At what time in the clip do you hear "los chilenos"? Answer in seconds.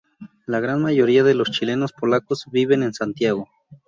1.35-1.93